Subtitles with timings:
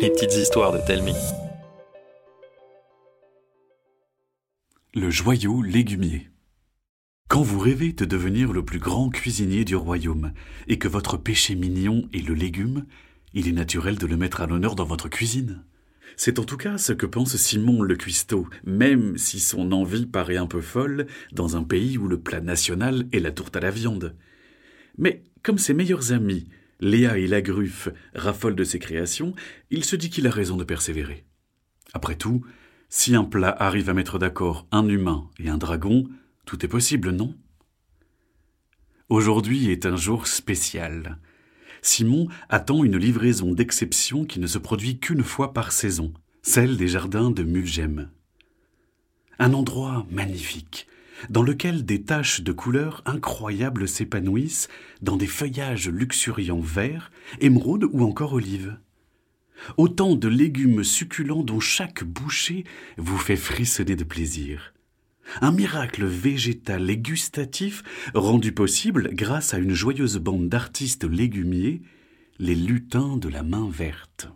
[0.00, 1.14] Les petites histoires de Telmi.
[4.94, 6.28] Le joyau légumier.
[7.28, 10.32] Quand vous rêvez de devenir le plus grand cuisinier du royaume
[10.68, 12.84] et que votre péché mignon est le légume,
[13.32, 15.64] il est naturel de le mettre à l'honneur dans votre cuisine.
[16.16, 20.36] C'est en tout cas ce que pense Simon le cuistot, même si son envie paraît
[20.36, 23.70] un peu folle dans un pays où le plat national est la tourte à la
[23.70, 24.14] viande.
[24.98, 26.46] Mais comme ses meilleurs amis,
[26.80, 29.34] Léa et Lagruffe, raffolent de ses créations,
[29.70, 31.24] il se dit qu'il a raison de persévérer.
[31.94, 32.44] Après tout,
[32.88, 36.08] si un plat arrive à mettre d'accord un humain et un dragon,
[36.44, 37.34] tout est possible, non?
[39.08, 41.18] Aujourd'hui est un jour spécial.
[41.82, 46.12] Simon attend une livraison d'exception qui ne se produit qu'une fois par saison,
[46.42, 48.10] celle des jardins de Mulgem.
[49.38, 50.86] Un endroit magnifique,
[51.30, 54.68] dans lequel des taches de couleurs incroyables s'épanouissent
[55.02, 58.78] dans des feuillages luxuriants verts, émeraude ou encore olive.
[59.76, 62.64] Autant de légumes succulents dont chaque bouchée
[62.98, 64.74] vous fait frissonner de plaisir.
[65.40, 67.82] Un miracle végétal et gustatif
[68.14, 71.82] rendu possible grâce à une joyeuse bande d'artistes légumiers,
[72.38, 74.28] les lutins de la main verte.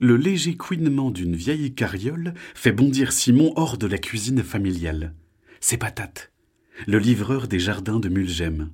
[0.00, 5.14] Le léger couinement d'une vieille carriole fait bondir Simon hors de la cuisine familiale.
[5.60, 6.32] C'est Patate,
[6.86, 8.70] le livreur des jardins de Mulgem.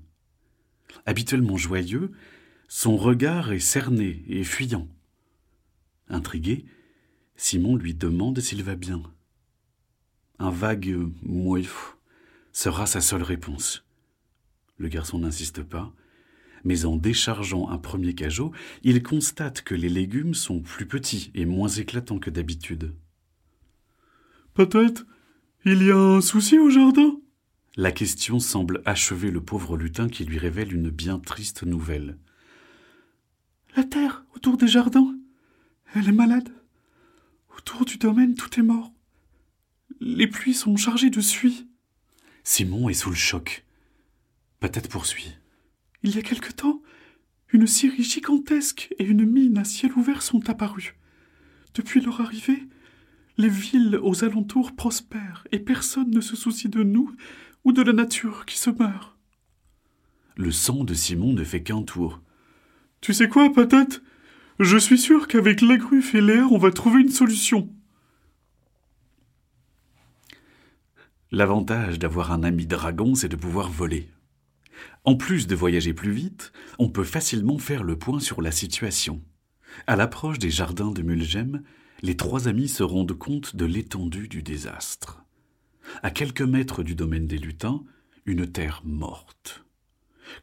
[1.04, 2.10] Habituellement joyeux,
[2.68, 4.88] son regard est cerné et fuyant.
[6.08, 6.64] Intrigué,
[7.36, 9.02] Simon lui demande s'il va bien.
[10.38, 11.96] Un vague moif
[12.52, 13.84] sera sa seule réponse.
[14.78, 15.92] Le garçon n'insiste pas,
[16.64, 21.44] mais en déchargeant un premier cajot, il constate que les légumes sont plus petits et
[21.44, 22.94] moins éclatants que d'habitude.
[24.54, 25.06] Peut-être
[25.64, 27.20] il y a un souci au jardin?
[27.76, 32.18] La question semble achever le pauvre lutin qui lui révèle une bien triste nouvelle.
[33.76, 35.14] La terre autour des jardins,
[35.94, 36.48] elle est malade.
[37.56, 38.92] Autour du domaine, tout est mort.
[40.00, 41.68] Les pluies sont chargées de suie.
[42.42, 43.66] Simon est sous le choc.
[44.60, 45.36] Patate poursuit.
[46.02, 46.82] Il y a quelque temps,
[47.52, 50.96] une scierie gigantesque et une mine à ciel ouvert sont apparues.
[51.74, 52.66] Depuis leur arrivée,
[53.36, 57.14] les villes aux alentours prospèrent et personne ne se soucie de nous
[57.64, 59.16] ou de la nature qui se meurt.
[60.36, 62.20] Le sang de Simon ne fait qu'un tour.
[63.00, 64.02] Tu sais quoi, patate?
[64.58, 67.68] Je suis sûr qu'avec la gruffe et l'air, on va trouver une solution.
[71.30, 74.08] L'avantage d'avoir un ami dragon, c'est de pouvoir voler.
[75.04, 79.22] En plus de voyager plus vite, on peut facilement faire le point sur la situation.
[79.86, 81.62] À l'approche des jardins de Mulgem,
[82.02, 85.24] les trois amis se rendent compte de l'étendue du désastre.
[86.02, 87.82] À quelques mètres du domaine des lutins,
[88.26, 89.64] une terre morte.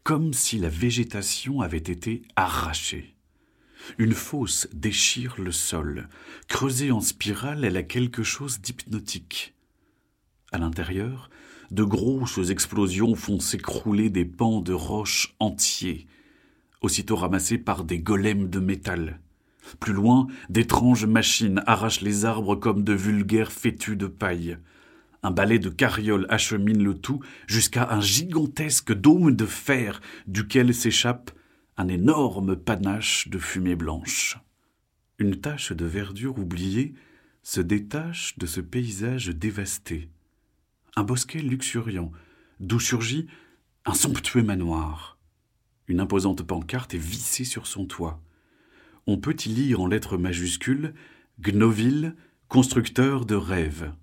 [0.04, 3.16] Comme si la végétation avait été arrachée.
[3.98, 6.10] Une fosse déchire le sol.
[6.48, 9.56] Creusée en spirale, elle a quelque chose d'hypnotique.
[10.52, 11.30] À l'intérieur,
[11.72, 16.08] de grosses explosions font s'écrouler des pans de roches entiers,
[16.82, 19.20] aussitôt ramassés par des golems de métal.
[19.80, 24.58] Plus loin, d'étranges machines arrachent les arbres comme de vulgaires fétus de paille.
[25.24, 31.32] Un balai de carrioles achemine le tout jusqu'à un gigantesque dôme de fer duquel s'échappe
[31.76, 34.38] un énorme panache de fumée blanche.
[35.20, 36.94] Une tache de verdure oubliée
[37.44, 40.10] se détache de ce paysage dévasté
[40.98, 42.12] un bosquet luxuriant,
[42.60, 43.28] d'où surgit
[43.86, 45.20] un somptueux manoir.
[45.88, 48.20] Une imposante pancarte est vissée sur son toit.
[49.06, 50.96] On peut y lire en lettres majuscules
[51.40, 52.16] Gnoville,
[52.48, 53.94] constructeur de rêves.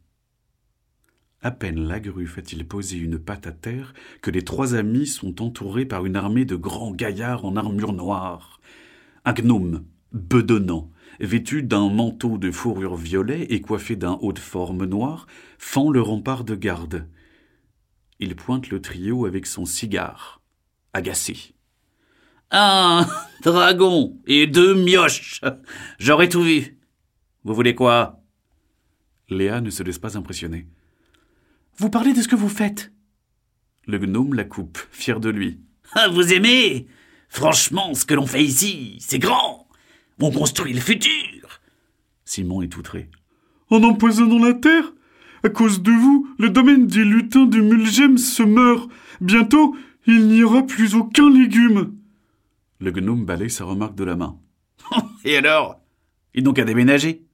[1.42, 5.86] À peine Lagru fait-il poser une patte à terre que les trois amis sont entourés
[5.86, 8.60] par une armée de grands gaillards en armure noire.
[9.24, 14.84] Un gnome, bedonnant, vêtu d'un manteau de fourrure violet et coiffé d'un haut de forme
[14.84, 15.26] noir,
[15.58, 17.08] fend le rempart de garde.
[18.20, 20.40] Il pointe le trio avec son cigare,
[20.92, 21.54] agacé.
[22.50, 23.06] Un
[23.42, 25.40] dragon et deux mioches.
[25.98, 26.78] J'aurais tout vu.
[27.44, 28.20] Vous voulez quoi?
[29.28, 30.68] Léa ne se laisse pas impressionner.
[31.76, 32.92] Vous parlez de ce que vous faites
[33.86, 35.60] Le gnome la coupe, fier de lui.
[35.94, 36.86] Ah, vous aimez?
[37.28, 39.63] Franchement, ce que l'on fait ici, c'est grand.
[40.20, 41.60] On construit le futur?
[42.24, 43.10] Simon est outré.
[43.70, 44.92] En empoisonnant la terre
[45.42, 48.88] À cause de vous, le domaine des lutins de Mulgem se meurt.
[49.20, 49.76] Bientôt,
[50.06, 51.94] il n'y aura plus aucun légume.
[52.80, 54.38] Le gnome balaye sa remarque de la main.
[55.24, 55.80] Et alors?
[56.34, 57.24] Ils n'ont qu'à déménager.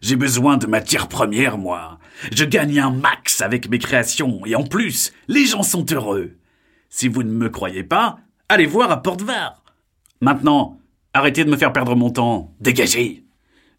[0.00, 1.98] J'ai besoin de matières premières, moi.
[2.32, 6.32] Je gagne un max avec mes créations, et en plus, les gens sont heureux.
[6.88, 8.18] Si vous ne me croyez pas,
[8.48, 9.62] allez voir à Porte-Var.
[10.20, 10.78] Maintenant,
[11.14, 12.54] Arrêtez de me faire perdre mon temps.
[12.60, 13.26] Dégagez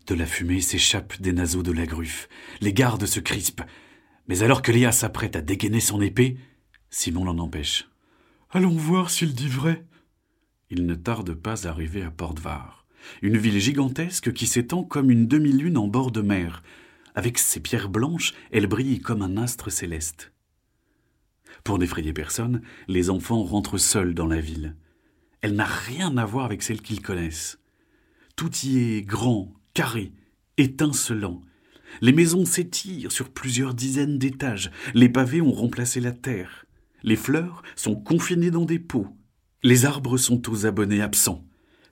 [0.05, 2.29] De la fumée s'échappe des naseaux de la gruffe.
[2.61, 3.63] Les gardes se crispent.
[4.27, 6.37] Mais alors que Léa s'apprête à dégainer son épée,
[6.91, 7.89] Simon l'en empêche.
[8.51, 9.83] Allons voir s'il dit vrai.
[10.69, 12.85] Il ne tarde pas à arriver à Portvar,
[13.23, 16.61] une ville gigantesque qui s'étend comme une demi-lune en bord de mer.
[17.15, 20.31] Avec ses pierres blanches, elle brille comme un astre céleste.
[21.63, 24.75] Pour n'effrayer personne, les enfants rentrent seuls dans la ville.
[25.43, 27.59] Elle n'a rien à voir avec celle qu'ils connaissent.
[28.37, 30.13] Tout y est grand, carré,
[30.57, 31.41] étincelant.
[31.99, 36.65] Les maisons s'étirent sur plusieurs dizaines d'étages, les pavés ont remplacé la terre.
[37.03, 39.09] Les fleurs sont confinées dans des pots.
[39.63, 41.45] Les arbres sont aux abonnés absents.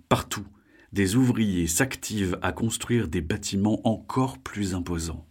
[0.08, 0.48] Partout,
[0.94, 5.28] des ouvriers s'activent à construire des bâtiments encore plus imposants.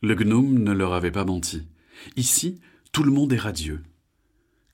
[0.00, 1.68] Le gnome ne leur avait pas menti.
[2.16, 2.58] Ici,
[2.90, 3.82] tout le monde est radieux.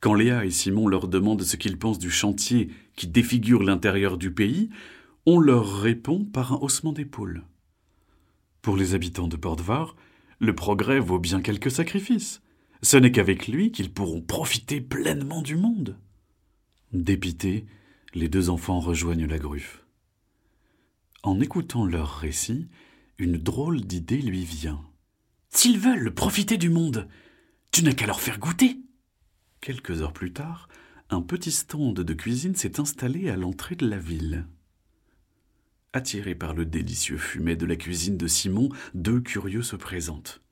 [0.00, 4.32] Quand Léa et Simon leur demandent ce qu'ils pensent du chantier qui défigure l'intérieur du
[4.32, 4.70] pays,
[5.24, 7.44] on leur répond par un haussement d'épaule.
[8.62, 9.96] Pour les habitants de Portvar,
[10.38, 12.42] le progrès vaut bien quelques sacrifices.
[12.82, 15.98] Ce n'est qu'avec lui qu'ils pourront profiter pleinement du monde.
[16.92, 17.66] Dépités,
[18.14, 19.84] les deux enfants rejoignent la gruffe.
[21.22, 22.68] En écoutant leur récit,
[23.18, 24.80] une drôle d'idée lui vient.
[25.48, 27.08] S'ils veulent profiter du monde,
[27.72, 28.78] tu n'as qu'à leur faire goûter.
[29.60, 30.68] Quelques heures plus tard,
[31.10, 34.46] un petit stand de cuisine s'est installé à l'entrée de la ville.
[35.92, 40.42] Attirés par le délicieux fumet de la cuisine de Simon, deux curieux se présentent.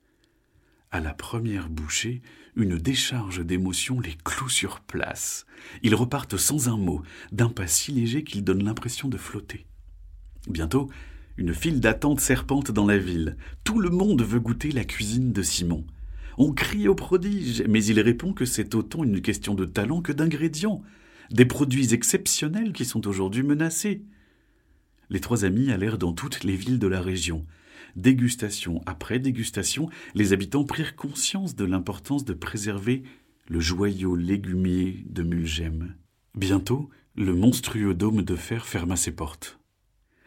[0.90, 2.22] À la première bouchée,
[2.56, 5.44] une décharge d'émotion les cloue sur place.
[5.82, 7.02] Ils repartent sans un mot,
[7.32, 9.66] d'un pas si léger qu'ils donnent l'impression de flotter.
[10.48, 10.88] Bientôt,
[11.36, 13.36] une file d'attente serpente dans la ville.
[13.64, 15.84] Tout le monde veut goûter la cuisine de Simon.
[16.36, 20.12] On crie au prodige, mais il répond que c'est autant une question de talent que
[20.12, 20.82] d'ingrédients,
[21.30, 24.02] des produits exceptionnels qui sont aujourd'hui menacés.
[25.10, 27.46] Les trois amis allèrent dans toutes les villes de la région.
[27.96, 33.04] Dégustation après dégustation, les habitants prirent conscience de l'importance de préserver
[33.46, 35.94] le joyau légumier de Mulgem.
[36.34, 39.60] Bientôt, le monstrueux dôme de fer ferma ses portes.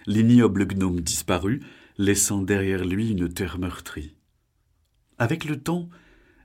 [0.05, 1.61] L'ignoble gnome disparut,
[1.97, 4.16] laissant derrière lui une terre meurtrie.
[5.19, 5.89] Avec le temps,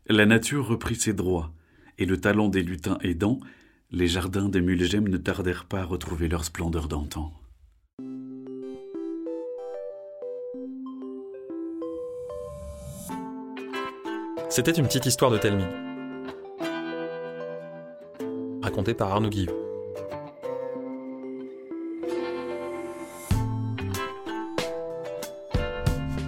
[0.07, 1.53] la nature reprit ses droits,
[1.99, 3.39] et le talent des lutins aidant,
[3.91, 7.33] les jardins des Mulgem ne tardèrent pas à retrouver leur splendeur d'antan.
[14.49, 15.65] C'était une petite histoire de Telmi.
[18.63, 19.31] Racontée par Arnaud.